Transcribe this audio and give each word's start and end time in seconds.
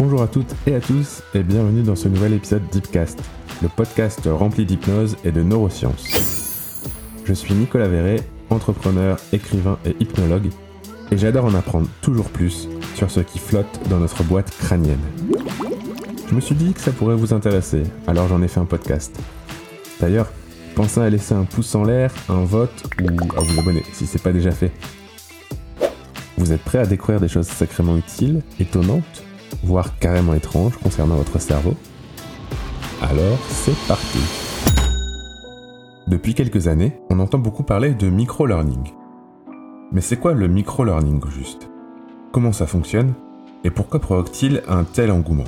Bonjour 0.00 0.22
à 0.22 0.28
toutes 0.28 0.54
et 0.66 0.74
à 0.74 0.80
tous 0.80 1.22
et 1.34 1.42
bienvenue 1.42 1.82
dans 1.82 1.94
ce 1.94 2.08
nouvel 2.08 2.32
épisode 2.32 2.62
Deepcast, 2.72 3.20
le 3.60 3.68
podcast 3.68 4.22
rempli 4.24 4.64
d'hypnose 4.64 5.18
et 5.26 5.30
de 5.30 5.42
neurosciences. 5.42 6.08
Je 7.26 7.34
suis 7.34 7.52
Nicolas 7.52 7.86
Verret, 7.86 8.22
entrepreneur, 8.48 9.18
écrivain 9.34 9.78
et 9.84 9.94
hypnologue, 10.00 10.48
et 11.10 11.18
j'adore 11.18 11.44
en 11.44 11.54
apprendre 11.54 11.86
toujours 12.00 12.30
plus 12.30 12.66
sur 12.94 13.10
ce 13.10 13.20
qui 13.20 13.38
flotte 13.38 13.78
dans 13.90 13.98
notre 13.98 14.24
boîte 14.24 14.50
crânienne. 14.56 15.02
Je 16.30 16.34
me 16.34 16.40
suis 16.40 16.54
dit 16.54 16.72
que 16.72 16.80
ça 16.80 16.92
pourrait 16.92 17.14
vous 17.14 17.34
intéresser, 17.34 17.82
alors 18.06 18.26
j'en 18.26 18.40
ai 18.40 18.48
fait 18.48 18.60
un 18.60 18.64
podcast. 18.64 19.14
D'ailleurs, 20.00 20.32
pensez 20.76 21.00
à 21.02 21.10
laisser 21.10 21.34
un 21.34 21.44
pouce 21.44 21.74
en 21.74 21.84
l'air, 21.84 22.10
un 22.30 22.44
vote 22.44 22.84
ou 23.02 23.38
à 23.38 23.42
vous 23.42 23.60
abonner 23.60 23.84
si 23.92 24.06
c'est 24.06 24.22
pas 24.22 24.32
déjà 24.32 24.50
fait. 24.50 24.72
Vous 26.38 26.54
êtes 26.54 26.62
prêt 26.62 26.78
à 26.78 26.86
découvrir 26.86 27.20
des 27.20 27.28
choses 27.28 27.48
sacrément 27.48 27.98
utiles, 27.98 28.40
étonnantes, 28.58 29.24
voire 29.62 29.98
carrément 29.98 30.34
étranges 30.34 30.76
concernant 30.76 31.16
votre 31.16 31.40
cerveau. 31.40 31.74
Alors, 33.02 33.38
c'est 33.48 33.76
parti. 33.86 34.18
Depuis 36.06 36.34
quelques 36.34 36.66
années, 36.66 37.00
on 37.08 37.20
entend 37.20 37.38
beaucoup 37.38 37.62
parler 37.62 37.94
de 37.94 38.08
micro-learning. 38.08 38.92
Mais 39.92 40.00
c'est 40.00 40.16
quoi 40.16 40.32
le 40.32 40.48
micro-learning 40.48 41.20
juste? 41.30 41.70
Comment 42.32 42.52
ça 42.52 42.66
fonctionne? 42.66 43.14
Et 43.64 43.70
pourquoi 43.70 44.00
provoque-t-il 44.00 44.62
un 44.68 44.84
tel 44.84 45.10
engouement? 45.10 45.44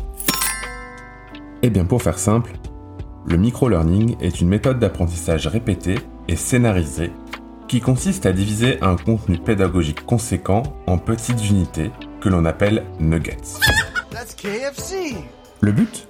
Eh 1.62 1.70
bien 1.70 1.84
pour 1.84 2.03
faire 2.03 2.19
simple, 2.19 2.53
le 3.27 3.37
micro-learning 3.37 4.16
est 4.20 4.41
une 4.41 4.48
méthode 4.48 4.78
d'apprentissage 4.78 5.47
répétée 5.47 5.98
et 6.28 6.36
scénarisée 6.36 7.12
qui 7.69 7.80
consiste 7.80 8.27
à 8.27 8.33
diviser 8.33 8.83
un 8.83 8.97
contenu 8.97 9.39
pédagogique 9.39 10.05
conséquent 10.05 10.62
en 10.86 10.98
petites 10.98 11.48
unités 11.48 11.91
que 12.20 12.28
l'on 12.28 12.45
appelle 12.45 12.84
nuggets. 13.00 13.58
Le 15.62 15.72
but 15.72 16.06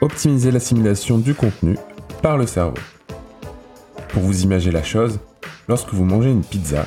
Optimiser 0.00 0.52
l'assimilation 0.52 1.18
du 1.18 1.34
contenu 1.34 1.76
par 2.22 2.38
le 2.38 2.46
cerveau. 2.46 2.76
Pour 4.10 4.22
vous 4.22 4.42
imaginer 4.42 4.72
la 4.72 4.84
chose, 4.84 5.18
lorsque 5.66 5.92
vous 5.92 6.04
mangez 6.04 6.30
une 6.30 6.44
pizza, 6.44 6.86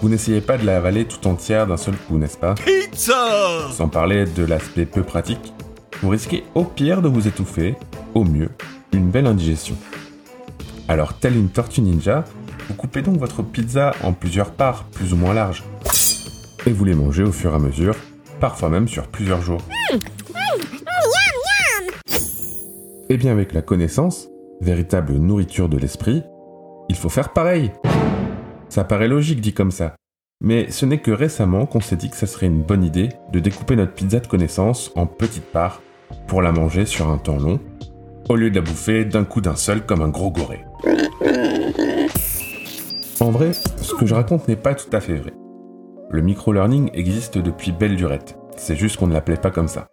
vous 0.00 0.08
n'essayez 0.08 0.40
pas 0.40 0.56
de 0.56 0.64
la 0.64 0.78
avaler 0.78 1.04
tout 1.04 1.26
entière 1.28 1.66
d'un 1.66 1.76
seul 1.76 1.94
coup, 1.94 2.16
n'est-ce 2.16 2.38
pas? 2.38 2.54
Pizza 2.54 3.68
Sans 3.70 3.88
parler 3.88 4.24
de 4.24 4.44
l'aspect 4.44 4.86
peu 4.86 5.02
pratique, 5.02 5.52
vous 6.00 6.08
risquez 6.08 6.42
au 6.54 6.64
pire 6.64 7.02
de 7.02 7.08
vous 7.08 7.28
étouffer, 7.28 7.76
au 8.14 8.24
mieux, 8.24 8.48
une 8.92 9.10
belle 9.10 9.26
indigestion. 9.26 9.76
Alors, 10.88 11.12
telle 11.18 11.36
une 11.36 11.50
tortue 11.50 11.82
ninja, 11.82 12.24
vous 12.66 12.74
coupez 12.74 13.02
donc 13.02 13.18
votre 13.18 13.42
pizza 13.42 13.92
en 14.02 14.14
plusieurs 14.14 14.52
parts, 14.52 14.84
plus 14.84 15.12
ou 15.12 15.16
moins 15.16 15.34
larges. 15.34 15.64
Et 16.64 16.72
vous 16.72 16.84
les 16.86 16.94
mangez 16.94 17.24
au 17.24 17.32
fur 17.32 17.52
et 17.52 17.56
à 17.56 17.58
mesure, 17.58 17.94
parfois 18.40 18.70
même 18.70 18.88
sur 18.88 19.06
plusieurs 19.06 19.42
jours. 19.42 19.60
Et 23.08 23.16
bien 23.16 23.32
avec 23.32 23.52
la 23.52 23.62
connaissance, 23.62 24.28
véritable 24.60 25.14
nourriture 25.14 25.68
de 25.68 25.76
l'esprit, 25.76 26.22
il 26.88 26.96
faut 26.96 27.08
faire 27.08 27.32
pareil. 27.32 27.70
Ça 28.68 28.84
paraît 28.84 29.08
logique 29.08 29.40
dit 29.40 29.52
comme 29.52 29.70
ça. 29.70 29.94
Mais 30.42 30.70
ce 30.70 30.86
n'est 30.86 31.00
que 31.00 31.10
récemment 31.10 31.66
qu'on 31.66 31.80
s'est 31.80 31.96
dit 31.96 32.08
que 32.08 32.16
ça 32.16 32.26
serait 32.26 32.46
une 32.46 32.62
bonne 32.62 32.82
idée 32.82 33.10
de 33.32 33.40
découper 33.40 33.76
notre 33.76 33.92
pizza 33.92 34.20
de 34.20 34.26
connaissance 34.26 34.90
en 34.96 35.06
petites 35.06 35.52
parts 35.52 35.82
pour 36.26 36.40
la 36.40 36.50
manger 36.50 36.86
sur 36.86 37.10
un 37.10 37.18
temps 37.18 37.38
long, 37.38 37.60
au 38.28 38.36
lieu 38.36 38.50
de 38.50 38.56
la 38.56 38.62
bouffer 38.62 39.04
d'un 39.04 39.24
coup 39.24 39.40
d'un 39.40 39.56
seul 39.56 39.84
comme 39.84 40.02
un 40.02 40.08
gros 40.08 40.30
goré. 40.30 40.64
En 43.20 43.30
vrai, 43.30 43.52
ce 43.52 43.94
que 43.94 44.06
je 44.06 44.14
raconte 44.14 44.48
n'est 44.48 44.56
pas 44.56 44.74
tout 44.74 44.88
à 44.92 45.00
fait 45.00 45.16
vrai. 45.16 45.32
Le 46.12 46.22
micro-learning 46.22 46.90
existe 46.92 47.38
depuis 47.38 47.70
belle 47.70 47.94
lurette, 47.94 48.36
c'est 48.56 48.74
juste 48.74 48.96
qu'on 48.96 49.06
ne 49.06 49.12
l'appelait 49.12 49.36
pas 49.36 49.52
comme 49.52 49.68
ça. 49.68 49.86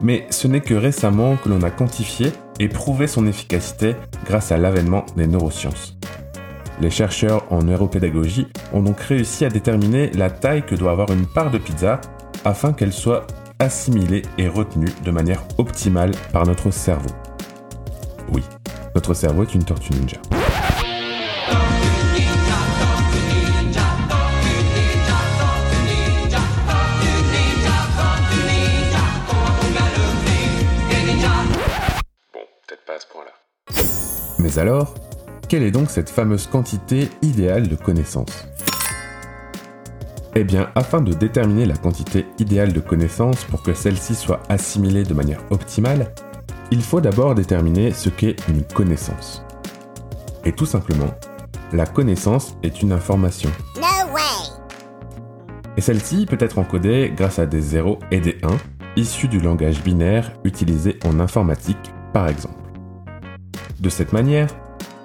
Mais 0.00 0.24
ce 0.30 0.46
n'est 0.46 0.60
que 0.60 0.74
récemment 0.74 1.34
que 1.34 1.48
l'on 1.48 1.62
a 1.62 1.70
quantifié 1.70 2.30
et 2.60 2.68
prouvé 2.68 3.08
son 3.08 3.26
efficacité 3.26 3.96
grâce 4.24 4.52
à 4.52 4.56
l'avènement 4.56 5.04
des 5.16 5.26
neurosciences. 5.26 5.98
Les 6.80 6.90
chercheurs 6.90 7.44
en 7.50 7.64
neuropédagogie 7.64 8.46
ont 8.72 8.82
donc 8.82 9.00
réussi 9.00 9.44
à 9.44 9.48
déterminer 9.48 10.12
la 10.12 10.30
taille 10.30 10.64
que 10.64 10.76
doit 10.76 10.92
avoir 10.92 11.10
une 11.10 11.26
part 11.26 11.50
de 11.50 11.58
pizza 11.58 12.00
afin 12.44 12.72
qu'elle 12.72 12.92
soit 12.92 13.26
assimilée 13.58 14.22
et 14.38 14.46
retenue 14.46 14.92
de 15.04 15.10
manière 15.10 15.42
optimale 15.58 16.12
par 16.32 16.46
notre 16.46 16.70
cerveau. 16.70 17.10
Oui, 18.32 18.44
notre 18.94 19.12
cerveau 19.12 19.42
est 19.42 19.54
une 19.56 19.64
tortue 19.64 19.92
ninja. 19.94 20.18
Mais 34.56 34.62
alors, 34.62 34.94
quelle 35.50 35.62
est 35.62 35.70
donc 35.70 35.90
cette 35.90 36.08
fameuse 36.08 36.46
quantité 36.46 37.10
idéale 37.20 37.68
de 37.68 37.76
connaissances? 37.76 38.48
Eh 40.34 40.44
bien, 40.44 40.70
afin 40.74 41.02
de 41.02 41.12
déterminer 41.12 41.66
la 41.66 41.76
quantité 41.76 42.24
idéale 42.38 42.72
de 42.72 42.80
connaissances 42.80 43.44
pour 43.44 43.62
que 43.62 43.74
celle-ci 43.74 44.14
soit 44.14 44.40
assimilée 44.48 45.02
de 45.02 45.12
manière 45.12 45.42
optimale, 45.50 46.10
il 46.70 46.80
faut 46.80 47.02
d'abord 47.02 47.34
déterminer 47.34 47.92
ce 47.92 48.08
qu'est 48.08 48.36
une 48.48 48.62
connaissance. 48.62 49.44
Et 50.46 50.52
tout 50.52 50.64
simplement, 50.64 51.10
la 51.74 51.84
connaissance 51.84 52.56
est 52.62 52.80
une 52.80 52.92
information. 52.92 53.50
Et 55.76 55.82
celle-ci 55.82 56.24
peut 56.24 56.38
être 56.40 56.58
encodée 56.58 57.12
grâce 57.14 57.38
à 57.38 57.44
des 57.44 57.60
0 57.60 57.98
et 58.10 58.20
des 58.20 58.38
1, 58.42 58.56
issus 58.96 59.28
du 59.28 59.38
langage 59.38 59.82
binaire 59.82 60.32
utilisé 60.44 60.98
en 61.04 61.20
informatique 61.20 61.92
par 62.14 62.28
exemple. 62.28 62.65
De 63.80 63.90
cette 63.90 64.12
manière, 64.12 64.48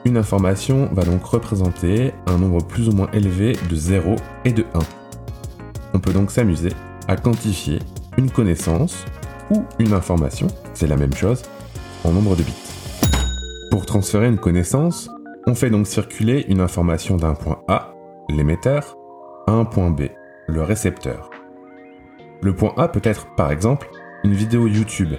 une 0.05 0.17
information 0.17 0.89
va 0.93 1.03
donc 1.03 1.23
représenter 1.25 2.13
un 2.25 2.37
nombre 2.37 2.65
plus 2.65 2.87
ou 2.87 2.93
moins 2.93 3.09
élevé 3.11 3.53
de 3.69 3.75
0 3.75 4.15
et 4.45 4.53
de 4.53 4.65
1. 4.73 4.79
On 5.93 5.99
peut 5.99 6.13
donc 6.13 6.31
s'amuser 6.31 6.71
à 7.07 7.17
quantifier 7.17 7.79
une 8.17 8.31
connaissance 8.31 9.05
ou 9.49 9.63
une 9.79 9.93
information, 9.93 10.47
c'est 10.73 10.87
la 10.87 10.95
même 10.95 11.13
chose, 11.13 11.43
en 12.05 12.11
nombre 12.11 12.35
de 12.35 12.43
bits. 12.43 12.53
Pour 13.69 13.85
transférer 13.85 14.27
une 14.27 14.39
connaissance, 14.39 15.09
on 15.47 15.55
fait 15.55 15.69
donc 15.69 15.85
circuler 15.85 16.45
une 16.47 16.61
information 16.61 17.17
d'un 17.17 17.33
point 17.33 17.61
A, 17.67 17.93
l'émetteur, 18.29 18.97
à 19.47 19.51
un 19.51 19.65
point 19.65 19.89
B, 19.89 20.03
le 20.47 20.61
récepteur. 20.61 21.29
Le 22.41 22.55
point 22.55 22.73
A 22.77 22.87
peut 22.87 23.01
être 23.03 23.27
par 23.35 23.51
exemple 23.51 23.89
une 24.23 24.33
vidéo 24.33 24.67
YouTube 24.67 25.13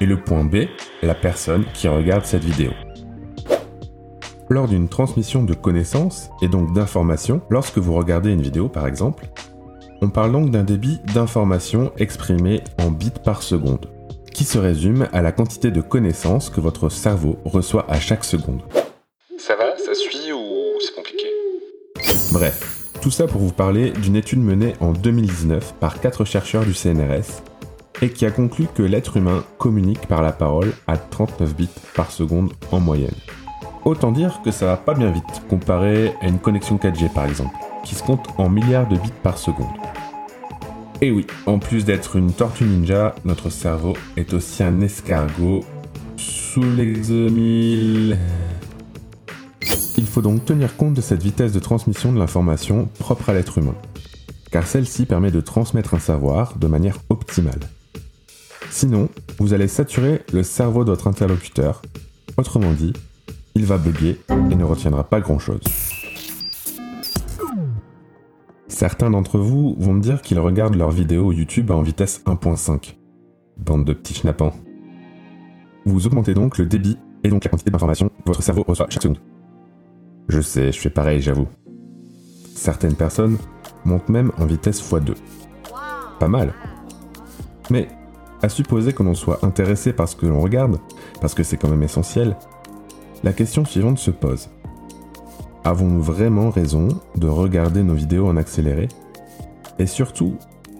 et 0.00 0.06
le 0.06 0.20
point 0.20 0.44
B, 0.44 0.66
la 1.02 1.14
personne 1.14 1.64
qui 1.74 1.86
regarde 1.86 2.24
cette 2.24 2.44
vidéo. 2.44 2.70
Lors 4.50 4.68
d'une 4.68 4.88
transmission 4.88 5.42
de 5.42 5.54
connaissances 5.54 6.30
et 6.42 6.48
donc 6.48 6.74
d'informations, 6.74 7.40
lorsque 7.48 7.78
vous 7.78 7.94
regardez 7.94 8.30
une 8.30 8.42
vidéo 8.42 8.68
par 8.68 8.86
exemple, 8.86 9.26
on 10.02 10.10
parle 10.10 10.32
donc 10.32 10.50
d'un 10.50 10.64
débit 10.64 11.00
d'informations 11.14 11.92
exprimé 11.96 12.62
en 12.78 12.90
bits 12.90 13.10
par 13.24 13.42
seconde, 13.42 13.86
qui 14.34 14.44
se 14.44 14.58
résume 14.58 15.08
à 15.12 15.22
la 15.22 15.32
quantité 15.32 15.70
de 15.70 15.80
connaissances 15.80 16.50
que 16.50 16.60
votre 16.60 16.90
cerveau 16.90 17.38
reçoit 17.46 17.90
à 17.90 17.98
chaque 17.98 18.24
seconde. 18.24 18.60
Ça 19.38 19.56
va? 19.56 19.78
Ça 19.78 19.94
suit 19.94 20.30
ou 20.32 20.78
c'est 20.80 20.94
compliqué? 20.94 21.26
Bref, 22.32 22.90
tout 23.00 23.10
ça 23.10 23.26
pour 23.26 23.40
vous 23.40 23.52
parler 23.52 23.92
d'une 23.92 24.16
étude 24.16 24.40
menée 24.40 24.74
en 24.80 24.92
2019 24.92 25.74
par 25.80 26.00
quatre 26.00 26.26
chercheurs 26.26 26.64
du 26.66 26.74
CNRS 26.74 27.42
et 28.02 28.10
qui 28.10 28.26
a 28.26 28.30
conclu 28.30 28.66
que 28.74 28.82
l'être 28.82 29.16
humain 29.16 29.42
communique 29.56 30.06
par 30.06 30.20
la 30.20 30.32
parole 30.32 30.74
à 30.86 30.98
39 30.98 31.56
bits 31.56 31.68
par 31.94 32.10
seconde 32.10 32.52
en 32.72 32.80
moyenne. 32.80 33.14
Autant 33.84 34.12
dire 34.12 34.40
que 34.42 34.50
ça 34.50 34.64
va 34.64 34.76
pas 34.78 34.94
bien 34.94 35.10
vite 35.10 35.42
comparé 35.48 36.14
à 36.22 36.28
une 36.28 36.38
connexion 36.38 36.76
4G 36.76 37.12
par 37.12 37.26
exemple, 37.26 37.54
qui 37.84 37.94
se 37.94 38.02
compte 38.02 38.26
en 38.38 38.48
milliards 38.48 38.88
de 38.88 38.96
bits 38.96 39.12
par 39.22 39.36
seconde. 39.36 39.66
Et 41.02 41.10
oui, 41.10 41.26
en 41.44 41.58
plus 41.58 41.84
d'être 41.84 42.16
une 42.16 42.32
tortue 42.32 42.64
ninja, 42.64 43.14
notre 43.26 43.50
cerveau 43.50 43.94
est 44.16 44.32
aussi 44.32 44.62
un 44.62 44.80
escargot 44.80 45.64
sous 46.16 46.62
l'exomile. 46.62 48.16
Il 49.98 50.06
faut 50.06 50.22
donc 50.22 50.46
tenir 50.46 50.76
compte 50.76 50.94
de 50.94 51.02
cette 51.02 51.22
vitesse 51.22 51.52
de 51.52 51.60
transmission 51.60 52.10
de 52.10 52.18
l'information 52.18 52.88
propre 52.98 53.28
à 53.28 53.34
l'être 53.34 53.58
humain, 53.58 53.74
car 54.50 54.66
celle-ci 54.66 55.04
permet 55.04 55.30
de 55.30 55.42
transmettre 55.42 55.92
un 55.92 55.98
savoir 55.98 56.56
de 56.56 56.68
manière 56.68 57.00
optimale. 57.10 57.60
Sinon, 58.70 59.10
vous 59.38 59.52
allez 59.52 59.68
saturer 59.68 60.22
le 60.32 60.42
cerveau 60.42 60.84
de 60.84 60.90
votre 60.90 61.06
interlocuteur, 61.06 61.82
autrement 62.38 62.72
dit, 62.72 62.94
il 63.54 63.64
va 63.64 63.78
bugger 63.78 64.20
et 64.30 64.54
ne 64.54 64.64
retiendra 64.64 65.04
pas 65.04 65.20
grand-chose. 65.20 65.62
Certains 68.68 69.10
d'entre 69.10 69.38
vous 69.38 69.76
vont 69.78 69.94
me 69.94 70.00
dire 70.00 70.20
qu'ils 70.22 70.40
regardent 70.40 70.74
leurs 70.74 70.90
vidéos 70.90 71.32
YouTube 71.32 71.70
en 71.70 71.82
vitesse 71.82 72.22
1.5. 72.26 72.96
Bande 73.56 73.84
de 73.84 73.92
petits 73.92 74.14
schnappants. 74.14 74.52
Vous 75.86 76.06
augmentez 76.06 76.34
donc 76.34 76.58
le 76.58 76.66
débit 76.66 76.98
et 77.22 77.28
donc 77.28 77.44
la 77.44 77.50
quantité 77.50 77.70
d'informations 77.70 78.10
votre 78.26 78.42
cerveau 78.42 78.64
reçoit 78.66 78.86
chaque 78.90 79.02
seconde. 79.02 79.20
Je 80.28 80.40
sais, 80.40 80.72
je 80.72 80.80
fais 80.80 80.90
pareil, 80.90 81.20
j'avoue. 81.20 81.46
Certaines 82.54 82.96
personnes 82.96 83.38
montent 83.84 84.08
même 84.08 84.32
en 84.38 84.46
vitesse 84.46 84.82
x2. 84.82 85.14
Pas 86.18 86.28
mal. 86.28 86.54
Mais 87.70 87.88
à 88.42 88.48
supposer 88.48 88.92
que 88.92 89.02
l'on 89.02 89.14
soit 89.14 89.44
intéressé 89.44 89.92
par 89.92 90.08
ce 90.08 90.16
que 90.16 90.26
l'on 90.26 90.40
regarde, 90.40 90.78
parce 91.20 91.34
que 91.34 91.42
c'est 91.42 91.56
quand 91.56 91.68
même 91.68 91.82
essentiel, 91.82 92.36
la 93.24 93.32
question 93.32 93.64
suivante 93.64 93.98
se 93.98 94.10
pose. 94.10 94.50
Avons-nous 95.64 96.02
vraiment 96.02 96.50
raison 96.50 96.88
de 97.16 97.26
regarder 97.26 97.82
nos 97.82 97.94
vidéos 97.94 98.28
en 98.28 98.36
accéléré? 98.36 98.86
Et 99.78 99.86
surtout, 99.86 100.36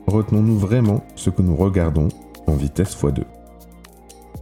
retenons-nous 0.06 0.58
vraiment 0.58 1.04
ce 1.16 1.30
que 1.30 1.40
nous 1.40 1.56
regardons 1.56 2.08
en 2.46 2.52
vitesse 2.52 2.94
x2 2.94 3.24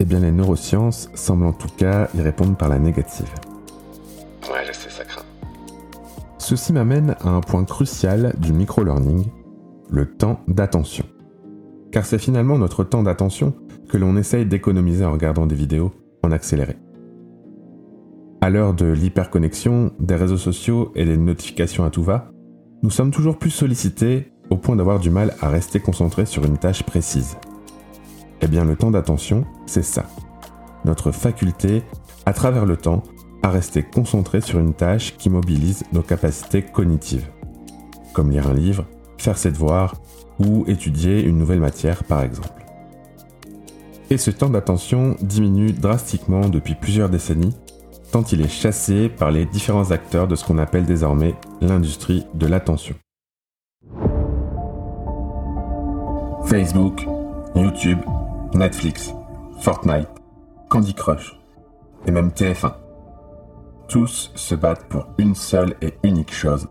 Eh 0.01 0.05
bien 0.05 0.19
les 0.19 0.33
neurosciences 0.33 1.11
semblent 1.15 1.47
en 1.47 1.53
tout 1.53 1.69
cas 1.77 2.09
y 2.17 2.21
répondre 2.21 2.57
par 2.57 2.69
la 2.69 2.81
négative. 2.81 3.33
Ouais, 4.51 4.65
je 4.67 4.73
sais, 4.73 4.91
ça 4.91 5.05
craint. 5.05 5.23
Ceci 6.39 6.73
m'amène 6.73 7.15
à 7.21 7.29
un 7.29 7.41
point 7.41 7.65
crucial 7.65 8.35
du 8.37 8.53
micro-learning, 8.53 9.27
le 9.91 10.13
temps 10.13 10.41
d'attention. 10.49 11.05
Car 11.93 12.05
c'est 12.05 12.19
finalement 12.19 12.59
notre 12.59 12.83
temps 12.83 13.05
d'attention 13.05 13.55
que 13.89 13.97
l'on 13.97 14.17
essaye 14.17 14.45
d'économiser 14.45 15.05
en 15.05 15.13
regardant 15.13 15.47
des 15.47 15.55
vidéos 15.55 15.93
en 16.25 16.33
accéléré. 16.33 16.82
À 18.43 18.51
l'heure 18.51 18.75
de 18.75 18.87
l'hyperconnexion, 18.87 19.93
des 20.01 20.17
réseaux 20.17 20.37
sociaux 20.37 20.91
et 20.97 21.05
des 21.05 21.17
notifications 21.17 21.85
à 21.85 21.91
tout 21.91 22.03
va, 22.03 22.33
nous 22.83 22.91
sommes 22.91 23.13
toujours 23.13 23.39
plus 23.39 23.53
sollicités 23.53 24.33
au 24.51 24.57
point 24.57 24.75
d'avoir 24.75 24.99
du 24.99 25.11
mal 25.11 25.37
à 25.41 25.49
rester 25.49 25.79
concentrés 25.79 26.27
sur 26.27 26.45
une 26.45 26.59
tâche 26.59 26.83
précise. 26.83 27.37
Eh 28.41 28.49
bien 28.49 28.65
le 28.65 28.75
temps 28.75 28.91
d'attention, 28.91 29.45
c'est 29.67 29.85
ça. 29.85 30.07
Notre 30.85 31.13
faculté, 31.13 31.85
à 32.27 32.33
travers 32.33 32.67
le 32.67 32.77
temps, 32.77 33.05
à 33.45 33.51
rester 33.51 33.85
concentré 33.85 34.41
sur 34.41 34.59
une 34.59 34.75
tâche 34.75 35.17
qui 35.17 35.31
mobilise 35.31 35.85
nos 35.93 36.03
capacités 36.03 36.63
cognitives. 36.63 37.29
Comme 38.13 38.33
lire 38.33 38.49
un 38.49 38.55
livre, 38.55 38.87
faire 39.19 39.39
ses 39.39 39.53
devoirs 39.53 39.95
ou 40.41 40.65
étudier 40.67 41.23
une 41.23 41.39
nouvelle 41.39 41.61
matière 41.61 42.03
par 42.03 42.25
exemple. 42.25 42.67
Et 44.11 44.19
ce 44.19 44.33
temps 44.33 44.51
d'attention 44.51 45.15
diminue 45.21 45.71
drastiquement 45.71 46.49
depuis 46.49 46.75
plusieurs 46.75 47.09
décennies 47.09 47.57
tant 48.13 48.23
il 48.25 48.43
est 48.43 48.49
chassé 48.49 49.09
par 49.09 49.31
les 49.31 49.47
différents 49.47 49.91
acteurs 49.91 50.29
de 50.29 50.37
ce 50.37 50.45
qu'on 50.45 50.59
appelle 50.59 50.85
désormais 50.85 51.35
l'industrie 51.63 52.27
de 52.35 52.47
l'attention. 52.47 52.95
Facebook, 56.45 57.07
YouTube, 57.57 57.99
Netflix, 58.53 59.15
Fortnite, 59.61 60.11
Candy 60.69 60.93
Crush 60.93 61.41
et 62.07 62.11
même 62.11 62.29
TF1. 62.29 62.75
Tous 63.89 64.31
se 64.35 64.55
battent 64.55 64.89
pour 64.91 65.07
une 65.17 65.35
seule 65.35 65.75
et 65.81 65.95
unique 66.03 66.35
chose, 66.35 66.69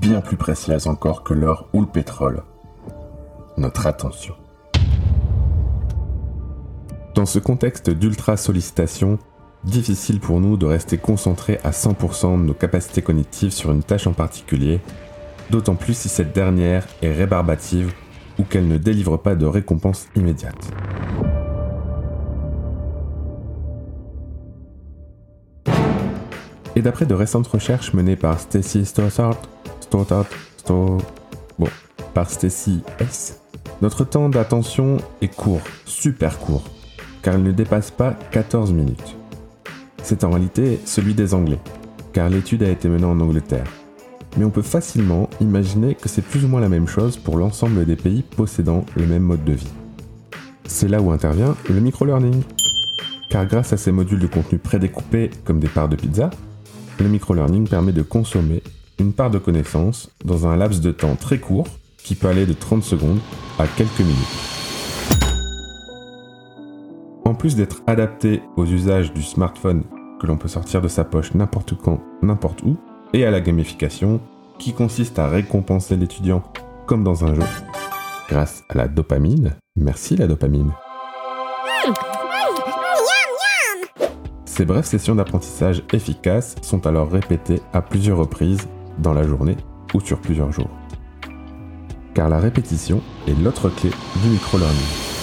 bien 0.00 0.20
plus 0.20 0.36
précieuse 0.36 0.86
encore 0.86 1.24
que 1.24 1.34
l'or 1.34 1.68
ou 1.72 1.80
le 1.80 1.88
pétrole, 1.88 2.44
notre 3.56 3.88
attention. 3.88 4.34
Dans 7.16 7.26
ce 7.26 7.40
contexte 7.40 7.90
d'ultra 7.90 8.36
sollicitation, 8.36 9.18
difficile 9.64 10.20
pour 10.20 10.40
nous 10.40 10.56
de 10.56 10.66
rester 10.66 10.98
concentrés 10.98 11.58
à 11.64 11.70
100% 11.70 12.38
de 12.38 12.44
nos 12.44 12.54
capacités 12.54 13.02
cognitives 13.02 13.52
sur 13.52 13.72
une 13.72 13.82
tâche 13.82 14.06
en 14.06 14.12
particulier, 14.12 14.80
d'autant 15.50 15.74
plus 15.74 15.96
si 15.96 16.08
cette 16.08 16.34
dernière 16.34 16.86
est 17.02 17.12
rébarbative 17.12 17.92
ou 18.38 18.44
qu'elle 18.44 18.68
ne 18.68 18.78
délivre 18.78 19.16
pas 19.16 19.34
de 19.34 19.46
récompense 19.46 20.08
immédiate. 20.16 20.70
Et 26.76 26.82
d'après 26.82 27.06
de 27.06 27.14
récentes 27.14 27.46
recherches 27.46 27.94
menées 27.94 28.16
par 28.16 28.40
Stacy 28.40 28.84
Stothard, 28.84 29.40
Stothard, 29.80 30.26
Sto... 30.56 30.98
bon, 31.58 31.68
par 32.14 32.28
Stacy 32.28 32.80
S, 32.98 33.40
notre 33.80 34.04
temps 34.04 34.28
d'attention 34.28 34.96
est 35.22 35.34
court, 35.34 35.62
super 35.84 36.38
court, 36.40 36.64
car 37.22 37.34
il 37.34 37.44
ne 37.44 37.52
dépasse 37.52 37.92
pas 37.92 38.14
14 38.32 38.72
minutes 38.72 39.16
c'est 40.04 40.22
en 40.22 40.30
réalité 40.30 40.78
celui 40.84 41.14
des 41.14 41.34
Anglais, 41.34 41.58
car 42.12 42.28
l'étude 42.28 42.62
a 42.62 42.68
été 42.68 42.88
menée 42.88 43.04
en 43.04 43.18
Angleterre. 43.20 43.66
Mais 44.36 44.44
on 44.44 44.50
peut 44.50 44.62
facilement 44.62 45.30
imaginer 45.40 45.94
que 45.94 46.08
c'est 46.08 46.22
plus 46.22 46.44
ou 46.44 46.48
moins 46.48 46.60
la 46.60 46.68
même 46.68 46.86
chose 46.86 47.16
pour 47.16 47.38
l'ensemble 47.38 47.84
des 47.86 47.96
pays 47.96 48.22
possédant 48.22 48.84
le 48.96 49.06
même 49.06 49.22
mode 49.22 49.44
de 49.44 49.52
vie. 49.52 49.72
C'est 50.66 50.88
là 50.88 51.00
où 51.00 51.10
intervient 51.10 51.56
le 51.68 51.80
micro-learning. 51.80 52.42
Car 53.30 53.46
grâce 53.46 53.72
à 53.72 53.76
ces 53.76 53.92
modules 53.92 54.18
de 54.18 54.26
contenu 54.26 54.58
prédécoupés 54.58 55.30
comme 55.44 55.58
des 55.58 55.68
parts 55.68 55.88
de 55.88 55.96
pizza, 55.96 56.30
le 57.00 57.08
micro-learning 57.08 57.66
permet 57.66 57.92
de 57.92 58.02
consommer 58.02 58.62
une 58.98 59.12
part 59.12 59.30
de 59.30 59.38
connaissances 59.38 60.10
dans 60.24 60.46
un 60.46 60.56
laps 60.56 60.80
de 60.80 60.92
temps 60.92 61.16
très 61.16 61.38
court 61.38 61.66
qui 61.98 62.14
peut 62.14 62.28
aller 62.28 62.46
de 62.46 62.52
30 62.52 62.84
secondes 62.84 63.20
à 63.58 63.66
quelques 63.66 64.00
minutes. 64.00 64.53
En 67.34 67.36
plus 67.36 67.56
d'être 67.56 67.82
adapté 67.88 68.42
aux 68.56 68.64
usages 68.64 69.12
du 69.12 69.20
smartphone 69.20 69.82
que 70.20 70.26
l'on 70.28 70.36
peut 70.36 70.46
sortir 70.46 70.80
de 70.80 70.86
sa 70.86 71.02
poche 71.02 71.34
n'importe 71.34 71.74
quand, 71.74 72.00
n'importe 72.22 72.62
où, 72.62 72.76
et 73.12 73.26
à 73.26 73.32
la 73.32 73.40
gamification, 73.40 74.20
qui 74.60 74.72
consiste 74.72 75.18
à 75.18 75.26
récompenser 75.26 75.96
l'étudiant 75.96 76.44
comme 76.86 77.02
dans 77.02 77.24
un 77.24 77.34
jeu, 77.34 77.42
grâce 78.28 78.62
à 78.68 78.78
la 78.78 78.86
dopamine. 78.86 79.56
Merci 79.74 80.16
la 80.16 80.28
dopamine. 80.28 80.70
Ces 84.44 84.64
brèves 84.64 84.84
sessions 84.84 85.16
d'apprentissage 85.16 85.82
efficaces 85.92 86.54
sont 86.62 86.86
alors 86.86 87.10
répétées 87.10 87.62
à 87.72 87.82
plusieurs 87.82 88.18
reprises 88.18 88.68
dans 89.00 89.12
la 89.12 89.24
journée 89.24 89.56
ou 89.92 90.00
sur 90.00 90.20
plusieurs 90.20 90.52
jours. 90.52 90.70
Car 92.14 92.28
la 92.28 92.38
répétition 92.38 93.02
est 93.26 93.34
l'autre 93.42 93.70
clé 93.70 93.90
du 94.22 94.28
micro-learning. 94.28 95.13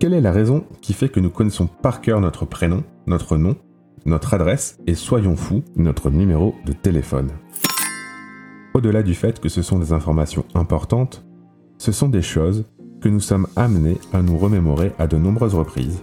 Quelle 0.00 0.14
est 0.14 0.22
la 0.22 0.32
raison 0.32 0.64
qui 0.80 0.94
fait 0.94 1.10
que 1.10 1.20
nous 1.20 1.28
connaissons 1.28 1.66
par 1.66 2.00
cœur 2.00 2.22
notre 2.22 2.46
prénom, 2.46 2.82
notre 3.06 3.36
nom, 3.36 3.54
notre 4.06 4.32
adresse 4.32 4.78
et 4.86 4.94
soyons 4.94 5.36
fous, 5.36 5.62
notre 5.76 6.08
numéro 6.08 6.54
de 6.64 6.72
téléphone? 6.72 7.28
Au-delà 8.72 9.02
du 9.02 9.14
fait 9.14 9.40
que 9.40 9.50
ce 9.50 9.60
sont 9.60 9.78
des 9.78 9.92
informations 9.92 10.46
importantes, 10.54 11.22
ce 11.76 11.92
sont 11.92 12.08
des 12.08 12.22
choses 12.22 12.64
que 13.02 13.10
nous 13.10 13.20
sommes 13.20 13.46
amenés 13.56 13.98
à 14.14 14.22
nous 14.22 14.38
remémorer 14.38 14.92
à 14.98 15.06
de 15.06 15.18
nombreuses 15.18 15.54
reprises, 15.54 16.00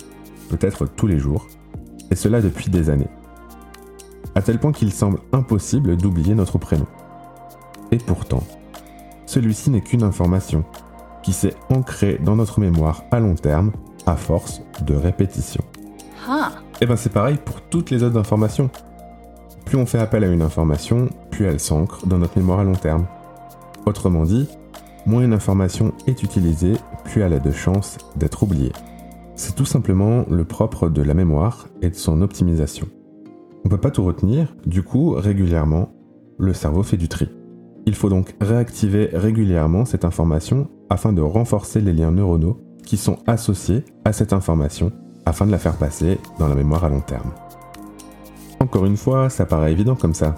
peut-être 0.52 0.86
tous 0.86 1.08
les 1.08 1.18
jours, 1.18 1.48
et 2.12 2.16
cela 2.16 2.40
depuis 2.40 2.70
des 2.70 2.92
années. 2.92 3.10
À 4.36 4.44
tel 4.44 4.60
point 4.60 4.74
qu'il 4.74 4.94
semble 4.94 5.18
impossible 5.34 5.98
d'oublier 5.98 6.36
notre 6.36 6.60
prénom. 6.60 6.86
Et 7.92 7.98
pourtant, 7.98 8.44
celui-ci 9.26 9.72
n'est 9.72 9.82
qu'une 9.82 10.04
information 10.04 10.66
qui 11.28 11.34
s'est 11.34 11.56
ancrée 11.70 12.22
dans 12.24 12.38
notre 12.38 12.62
mémoire 12.62 13.04
à 13.12 13.20
long 13.20 13.36
terme 13.36 13.74
à 14.06 14.16
force 14.16 14.62
de 14.86 14.96
répétition. 14.96 15.62
Et 16.26 16.32
eh 16.80 16.86
ben 16.86 16.96
c'est 16.96 17.12
pareil 17.12 17.38
pour 17.44 17.60
toutes 17.60 17.92
les 17.92 18.02
autres 18.02 18.18
informations. 18.18 18.70
Plus 19.66 19.78
on 19.78 19.86
fait 19.86 20.00
appel 20.00 20.24
à 20.24 20.28
une 20.28 20.42
information, 20.42 21.10
plus 21.30 21.44
elle 21.44 21.60
s'ancre 21.60 22.08
dans 22.08 22.18
notre 22.18 22.38
mémoire 22.38 22.60
à 22.60 22.64
long 22.64 22.76
terme. 22.76 23.08
Autrement 23.86 24.24
dit, 24.24 24.48
moins 25.06 25.22
une 25.22 25.34
information 25.34 25.92
est 26.08 26.24
utilisée, 26.24 26.76
plus 27.04 27.24
elle 27.24 27.34
a 27.34 27.40
de 27.40 27.52
chances 27.52 27.98
d'être 28.16 28.44
oubliée. 28.44 28.72
C'est 29.36 29.54
tout 29.54 29.66
simplement 29.66 30.24
le 30.30 30.46
propre 30.46 30.88
de 30.88 31.02
la 31.02 31.14
mémoire 31.14 31.68
et 31.82 31.90
de 31.90 31.96
son 31.96 32.22
optimisation. 32.22 32.88
On 33.66 33.70
peut 33.70 33.82
pas 33.82 33.92
tout 33.92 34.06
retenir, 34.06 34.56
du 34.66 34.82
coup, 34.82 35.12
régulièrement, 35.12 35.92
le 36.40 36.54
cerveau 36.54 36.84
fait 36.84 36.96
du 36.96 37.10
tri. 37.10 37.28
Il 37.88 37.96
faut 37.96 38.10
donc 38.10 38.36
réactiver 38.42 39.10
régulièrement 39.14 39.86
cette 39.86 40.04
information 40.04 40.70
afin 40.90 41.14
de 41.14 41.22
renforcer 41.22 41.80
les 41.80 41.94
liens 41.94 42.12
neuronaux 42.12 42.60
qui 42.86 42.98
sont 42.98 43.20
associés 43.28 43.86
à 44.04 44.12
cette 44.12 44.34
information 44.34 44.92
afin 45.26 45.46
de 45.46 45.52
la 45.52 45.58
faire 45.58 45.78
passer 45.78 46.20
dans 46.38 46.50
la 46.50 46.56
mémoire 46.56 46.84
à 46.84 46.90
long 46.90 47.00
terme. 47.00 47.32
Encore 48.60 48.86
une 48.86 48.98
fois, 48.98 49.30
ça 49.30 49.46
paraît 49.46 49.72
évident 49.72 49.96
comme 49.96 50.14
ça. 50.14 50.36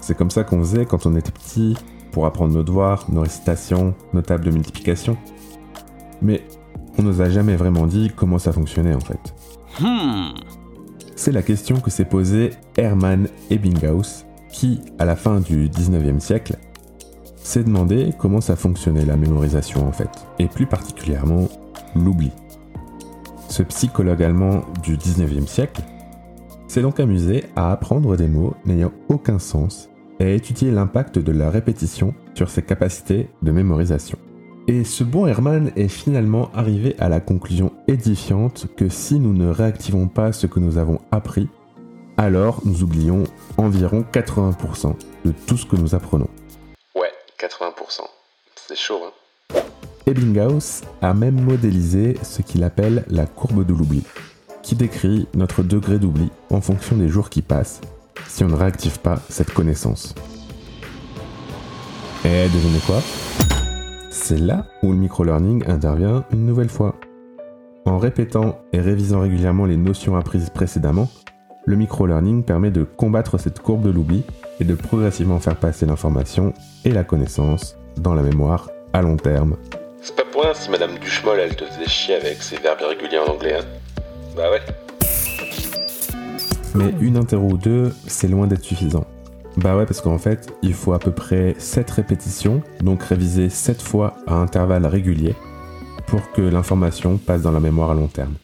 C'est 0.00 0.16
comme 0.16 0.30
ça 0.30 0.44
qu'on 0.44 0.60
faisait 0.60 0.86
quand 0.86 1.04
on 1.04 1.14
était 1.14 1.30
petit 1.30 1.76
pour 2.10 2.24
apprendre 2.24 2.54
nos 2.54 2.62
devoirs, 2.62 3.04
nos 3.10 3.20
récitations, 3.20 3.94
nos 4.14 4.22
tables 4.22 4.46
de 4.46 4.50
multiplication. 4.50 5.18
Mais 6.22 6.42
on 6.96 7.02
nous 7.02 7.20
a 7.20 7.28
jamais 7.28 7.56
vraiment 7.56 7.86
dit 7.86 8.10
comment 8.16 8.38
ça 8.38 8.52
fonctionnait 8.52 8.94
en 8.94 9.00
fait. 9.00 9.34
Hmm. 9.78 10.32
C'est 11.16 11.32
la 11.32 11.42
question 11.42 11.80
que 11.80 11.90
s'est 11.90 12.06
posée 12.06 12.52
Hermann 12.78 13.28
Ebbinghaus, 13.50 14.24
qui, 14.50 14.80
à 14.98 15.04
la 15.04 15.16
fin 15.16 15.40
du 15.40 15.68
19e 15.68 16.20
siècle, 16.20 16.56
s'est 17.48 17.64
demandé 17.64 18.12
comment 18.18 18.42
ça 18.42 18.56
fonctionnait 18.56 19.06
la 19.06 19.16
mémorisation 19.16 19.88
en 19.88 19.92
fait, 19.92 20.10
et 20.38 20.48
plus 20.48 20.66
particulièrement 20.66 21.48
l'oubli. 21.96 22.30
Ce 23.48 23.62
psychologue 23.62 24.22
allemand 24.22 24.66
du 24.82 24.98
19e 24.98 25.46
siècle 25.46 25.80
s'est 26.66 26.82
donc 26.82 27.00
amusé 27.00 27.44
à 27.56 27.72
apprendre 27.72 28.18
des 28.18 28.28
mots 28.28 28.52
n'ayant 28.66 28.92
aucun 29.08 29.38
sens 29.38 29.88
et 30.20 30.24
à 30.24 30.32
étudier 30.32 30.70
l'impact 30.70 31.18
de 31.18 31.32
la 31.32 31.48
répétition 31.48 32.12
sur 32.34 32.50
ses 32.50 32.60
capacités 32.60 33.30
de 33.42 33.50
mémorisation. 33.50 34.18
Et 34.66 34.84
ce 34.84 35.02
bon 35.02 35.26
Hermann 35.26 35.70
est 35.74 35.88
finalement 35.88 36.50
arrivé 36.52 36.96
à 36.98 37.08
la 37.08 37.20
conclusion 37.20 37.72
édifiante 37.86 38.66
que 38.76 38.90
si 38.90 39.18
nous 39.18 39.32
ne 39.32 39.48
réactivons 39.48 40.08
pas 40.08 40.32
ce 40.32 40.46
que 40.46 40.60
nous 40.60 40.76
avons 40.76 41.00
appris, 41.12 41.48
alors 42.18 42.60
nous 42.66 42.82
oublions 42.82 43.24
environ 43.56 44.04
80% 44.12 44.96
de 45.24 45.32
tout 45.46 45.56
ce 45.56 45.64
que 45.64 45.76
nous 45.76 45.94
apprenons. 45.94 46.28
Ouais, 48.68 48.74
80%. 48.74 48.76
C'est 48.76 48.76
chaud, 48.76 49.00
hein 49.04 49.12
Ebbinghaus 50.06 50.82
a 51.02 51.14
même 51.14 51.40
modélisé 51.40 52.16
ce 52.22 52.42
qu'il 52.42 52.64
appelle 52.64 53.04
la 53.08 53.26
courbe 53.26 53.66
de 53.66 53.74
l'oubli, 53.74 54.02
qui 54.62 54.74
décrit 54.74 55.26
notre 55.34 55.62
degré 55.62 55.98
d'oubli 55.98 56.30
en 56.50 56.60
fonction 56.60 56.96
des 56.96 57.08
jours 57.08 57.30
qui 57.30 57.42
passent 57.42 57.80
si 58.26 58.44
on 58.44 58.48
ne 58.48 58.54
réactive 58.54 59.00
pas 59.00 59.20
cette 59.28 59.52
connaissance. 59.52 60.14
Et 62.24 62.48
devinez 62.48 62.80
quoi? 62.86 63.00
C'est 64.10 64.38
là 64.38 64.66
où 64.82 64.90
le 64.92 64.98
micro-learning 64.98 65.64
intervient 65.68 66.24
une 66.32 66.46
nouvelle 66.46 66.68
fois. 66.68 66.96
En 67.84 67.98
répétant 67.98 68.58
et 68.72 68.80
révisant 68.80 69.20
régulièrement 69.20 69.66
les 69.66 69.76
notions 69.76 70.16
apprises 70.16 70.50
précédemment, 70.50 71.08
le 71.64 71.76
micro-learning 71.76 72.42
permet 72.42 72.70
de 72.70 72.82
combattre 72.82 73.38
cette 73.38 73.60
courbe 73.60 73.82
de 73.82 73.90
l'oubli 73.90 74.24
et 74.60 74.64
de 74.64 74.74
progressivement 74.74 75.38
faire 75.38 75.56
passer 75.56 75.86
l'information 75.86 76.54
et 76.84 76.90
la 76.90 77.04
connaissance 77.04 77.76
dans 78.00 78.14
la 78.14 78.22
mémoire 78.22 78.68
à 78.92 79.02
long 79.02 79.16
terme. 79.16 79.56
C'est 80.00 80.14
pas 80.14 80.24
pour 80.30 80.42
rien 80.42 80.54
si 80.54 80.70
Madame 80.70 80.98
Duchemol 80.98 81.38
elle 81.40 81.56
te 81.56 81.64
faisait 81.64 81.88
chier 81.88 82.14
avec 82.14 82.42
ses 82.42 82.56
verbes 82.56 82.78
irréguliers 82.80 83.18
en 83.18 83.32
anglais, 83.32 83.54
hein 83.54 83.64
Bah 84.36 84.50
ouais. 84.50 84.60
Mais 86.74 86.94
une 87.00 87.16
interro 87.16 87.52
ou 87.52 87.56
deux, 87.56 87.92
c'est 88.06 88.28
loin 88.28 88.46
d'être 88.46 88.62
suffisant. 88.62 89.04
Bah 89.56 89.76
ouais, 89.76 89.86
parce 89.86 90.00
qu'en 90.00 90.18
fait, 90.18 90.52
il 90.62 90.74
faut 90.74 90.92
à 90.92 91.00
peu 91.00 91.10
près 91.10 91.56
7 91.58 91.90
répétitions, 91.90 92.62
donc 92.80 93.02
réviser 93.02 93.48
7 93.48 93.82
fois 93.82 94.14
à 94.26 94.34
intervalles 94.34 94.86
réguliers, 94.86 95.34
pour 96.06 96.30
que 96.32 96.42
l'information 96.42 97.18
passe 97.18 97.42
dans 97.42 97.50
la 97.50 97.58
mémoire 97.58 97.90
à 97.90 97.94
long 97.94 98.06
terme. 98.06 98.34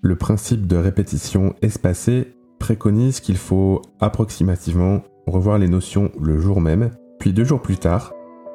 Le 0.00 0.16
principe 0.16 0.66
de 0.66 0.76
répétition 0.76 1.54
espacée 1.62 2.34
préconise 2.58 3.20
qu'il 3.20 3.36
faut 3.36 3.82
approximativement 4.00 5.02
revoir 5.26 5.58
les 5.58 5.68
notions 5.68 6.10
le 6.20 6.40
jour 6.40 6.60
même, 6.60 6.90
puis 7.20 7.32
deux 7.32 7.44
jours 7.44 7.62
plus 7.62 7.76
tard, 7.76 8.12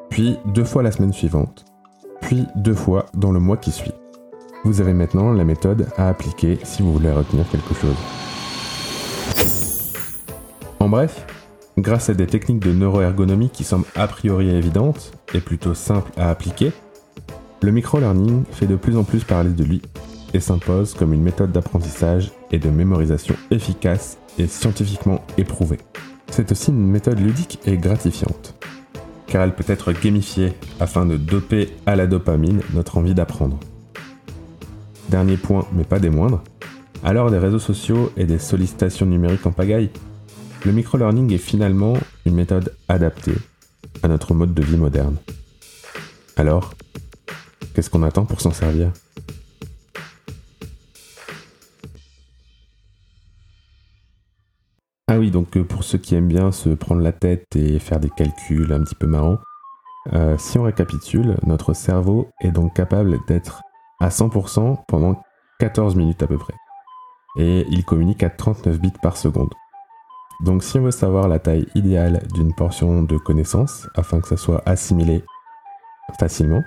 puis 0.10 0.38
deux 0.46 0.64
fois 0.64 0.84
la 0.84 0.92
semaine 0.92 1.14
suivante, 1.14 1.66
puis 2.22 2.46
deux 2.56 2.74
fois 2.74 3.06
dans 3.14 3.32
le 3.32 3.40
mois 3.40 3.58
qui 3.58 3.72
suit. 3.72 3.94
Vous 4.64 4.82
avez 4.82 4.94
maintenant 4.94 5.32
la 5.32 5.44
méthode 5.44 5.88
à 5.98 6.10
appliquer 6.10 6.60
si 6.64 6.82
vous 6.82 6.94
voulez 6.94 7.12
retenir 7.12 7.48
quelque 7.50 7.74
chose. 7.74 7.96
En 10.80 10.90
bref, 10.90 11.26
grâce 11.78 12.10
à 12.10 12.14
des 12.14 12.28
techniques 12.28 12.60
de 12.60 12.72
neuroergonomie 12.72 13.50
qui 13.50 13.64
semblent 13.64 13.86
a 13.96 14.08
priori 14.08 14.50
évidentes 14.50 15.12
et 15.34 15.40
plutôt 15.40 15.74
simples 15.74 16.12
à 16.18 16.30
appliquer, 16.30 16.72
le 17.62 17.72
micro-learning 17.72 18.44
fait 18.52 18.68
de 18.68 18.76
plus 18.76 18.98
en 18.98 19.04
plus 19.04 19.24
parler 19.24 19.52
de 19.52 19.64
lui 19.64 19.82
et 20.34 20.40
s'impose 20.40 20.94
comme 20.94 21.14
une 21.14 21.24
méthode 21.24 21.52
d'apprentissage 21.52 22.32
et 22.52 22.60
de 22.60 22.70
mémorisation 22.70 23.36
efficace 23.52 24.18
et 24.38 24.48
scientifiquement 24.48 25.22
éprouvée. 25.38 25.80
C'est 26.30 26.52
aussi 26.52 26.72
une 26.72 26.88
méthode 26.88 27.20
ludique 27.20 27.60
et 27.66 27.78
gratifiante, 27.78 28.54
car 29.28 29.44
elle 29.44 29.56
peut 29.56 29.66
être 29.68 29.92
gamifiée 29.92 30.54
afin 30.80 31.06
de 31.06 31.18
doper 31.18 31.70
à 31.86 31.96
la 31.96 32.08
dopamine 32.08 32.62
notre 32.74 32.98
envie 32.98 33.14
d'apprendre. 33.14 33.60
Dernier 35.10 35.38
point, 35.38 35.66
mais 35.74 35.84
pas 35.84 36.00
des 36.00 36.10
moindres, 36.10 36.44
à 37.04 37.14
l'heure 37.14 37.32
des 37.32 37.38
réseaux 37.38 37.60
sociaux 37.60 38.12
et 38.18 38.26
des 38.26 38.40
sollicitations 38.40 39.06
numériques 39.06 39.46
en 39.46 39.52
pagaille, 39.52 39.90
le 40.66 40.72
micro-learning 40.72 41.32
est 41.34 41.38
finalement 41.38 41.94
une 42.26 42.36
méthode 42.36 42.74
adaptée 42.90 43.36
à 44.04 44.08
notre 44.08 44.34
mode 44.34 44.54
de 44.54 44.64
vie 44.64 44.78
moderne. 44.78 45.16
Alors, 46.36 46.74
qu'est-ce 47.74 47.90
qu'on 47.90 48.04
attend 48.04 48.26
pour 48.26 48.42
s'en 48.42 48.52
servir? 48.52 48.92
Ah 55.18 55.20
oui, 55.20 55.32
donc 55.32 55.58
euh, 55.58 55.64
pour 55.64 55.84
ceux 55.84 55.98
qui 55.98 56.14
aiment 56.14 56.28
bien 56.28 56.52
se 56.52 56.70
prendre 56.70 57.02
la 57.02 57.12
tête 57.12 57.56
et 57.56 57.80
faire 57.80 58.00
des 58.00 58.12
calculs 58.12 58.72
un 58.72 58.84
petit 58.84 58.94
peu 58.94 59.08
marrants, 59.08 59.40
euh, 60.14 60.38
si 60.38 60.60
on 60.60 60.64
récapitule, 60.64 61.40
notre 61.42 61.74
cerveau 61.74 62.30
est 62.40 62.52
donc 62.52 62.76
capable 62.76 63.18
d'être 63.26 63.64
à 64.00 64.10
100% 64.10 64.86
pendant 64.88 65.20
14 65.58 65.96
minutes 65.96 66.22
à 66.22 66.28
peu 66.28 66.38
près. 66.38 66.54
Et 67.36 67.66
il 67.72 67.84
communique 67.84 68.22
à 68.22 68.30
39 68.30 68.80
bits 68.80 68.94
par 69.02 69.18
seconde. 69.18 69.52
Donc 70.44 70.62
si 70.62 70.78
on 70.78 70.84
veut 70.84 70.92
savoir 70.92 71.28
la 71.28 71.40
taille 71.40 71.66
idéale 71.74 72.22
d'une 72.36 72.54
portion 72.54 73.02
de 73.02 73.18
connaissance 73.18 73.90
afin 73.96 74.22
que 74.22 74.28
ça 74.28 74.38
soit 74.38 74.62
assimilé 74.68 75.24
facilement, 76.20 76.62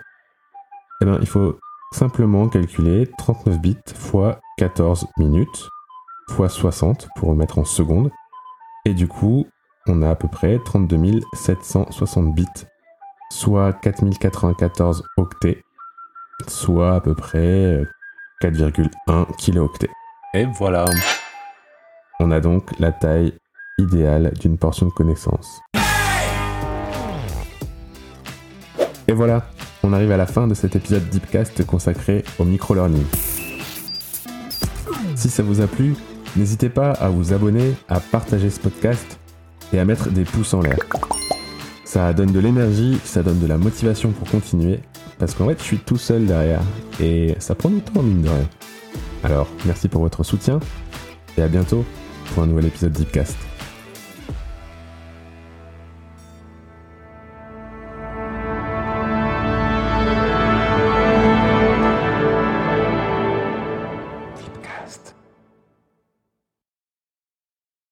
eh 1.02 1.04
bien, 1.04 1.19
il 1.21 1.28
faut 1.28 1.57
simplement 1.92 2.49
calculer 2.49 3.09
39 3.16 3.61
bits 3.61 3.76
fois 3.95 4.40
14 4.59 5.07
minutes 5.19 5.69
fois 6.30 6.49
60 6.49 7.11
pour 7.14 7.37
mettre 7.37 7.61
en 7.61 7.64
secondes. 7.64 8.11
Et 8.91 8.95
du 8.95 9.07
coup, 9.07 9.47
on 9.87 10.03
a 10.03 10.11
à 10.11 10.17
peu 10.17 10.27
près 10.27 10.59
32 10.65 11.21
760 11.33 12.35
bits, 12.35 12.45
soit 13.31 13.73
4094 13.73 15.05
octets, 15.17 15.63
soit 16.49 16.97
à 16.97 17.01
peu 17.01 17.15
près 17.15 17.85
4,1 18.43 19.37
kilooctets. 19.37 19.91
Et 20.35 20.45
voilà. 20.59 20.87
On 22.19 22.33
a 22.33 22.41
donc 22.41 22.77
la 22.81 22.91
taille 22.91 23.33
idéale 23.79 24.33
d'une 24.41 24.59
portion 24.59 24.87
de 24.87 24.93
connaissance. 24.93 25.61
Et 29.07 29.13
voilà, 29.13 29.47
on 29.85 29.93
arrive 29.93 30.11
à 30.11 30.17
la 30.17 30.27
fin 30.27 30.49
de 30.49 30.55
cet 30.55 30.75
épisode 30.75 31.09
Deepcast 31.11 31.65
consacré 31.65 32.25
au 32.41 32.45
micro-learning. 32.45 33.07
Si 35.15 35.31
ça 35.31 35.45
vous 35.45 35.61
a 35.61 35.69
plu, 35.69 35.95
n'hésitez 36.37 36.69
pas 36.69 36.93
à 36.93 37.09
vous 37.09 37.33
abonner, 37.33 37.75
à 37.89 38.01
partager 38.01 38.51
ce 38.51 38.61
podcast 38.61 39.19
et 39.73 39.79
à 39.79 39.85
mettre 39.85 40.11
des 40.11 40.25
pouces 40.25 40.55
en 40.55 40.61
l'air. 40.61 40.79
Ça 41.85 42.13
donne 42.13 42.33
de 42.33 42.39
l'énergie, 42.39 42.99
ça 43.05 43.23
donne 43.23 43.41
de 43.41 43.47
la 43.47 43.59
motivation 43.59 44.13
pour 44.13 44.29
continuer, 44.31 44.81
parce 45.19 45.35
qu'en 45.35 45.49
fait 45.49 45.59
je 45.59 45.65
suis 45.65 45.79
tout 45.79 45.99
seul 45.99 46.27
derrière, 46.27 46.63
et 47.01 47.35
ça 47.39 47.55
prend 47.55 47.69
du 47.69 47.81
temps 47.81 48.03
mine 48.03 48.23
de 48.23 48.29
rien. 48.29 48.49
Alors, 49.25 49.49
merci 49.67 49.89
pour 49.89 50.03
votre 50.03 50.23
soutien, 50.23 50.61
et 51.37 51.43
à 51.43 51.49
bientôt 51.49 51.85
pour 52.33 52.45
un 52.45 52.47
nouvel 52.47 52.67
épisode 52.67 52.93
Deepcast. 52.93 53.50